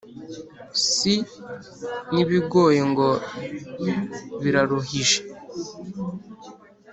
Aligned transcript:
si 0.93 1.13
n’ibigoye 2.13 2.81
ngo 2.91 3.09
biraruhije 4.41 5.19